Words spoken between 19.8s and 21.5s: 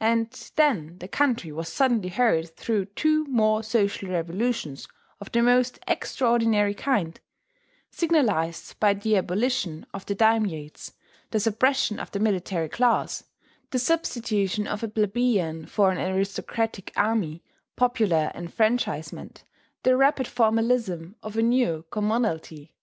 the rapid formalism of a